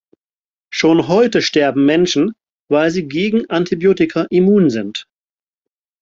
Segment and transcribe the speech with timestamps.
[0.73, 2.33] Schon heute sterben Menschen,
[2.69, 5.07] weil sie gegen Antibiotika immun sind.